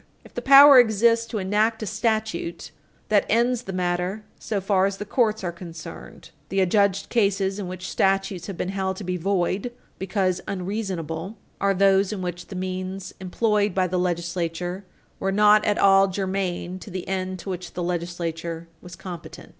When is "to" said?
1.27-1.37, 8.97-9.03, 16.79-16.89, 17.37-17.51